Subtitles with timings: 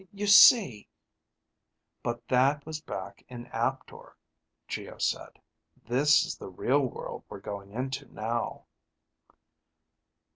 [0.11, 0.89] You see"
[2.03, 4.15] "But that was back in Aptor,"
[4.67, 5.39] Geo said.
[5.85, 8.65] "This is the real world we're going into now."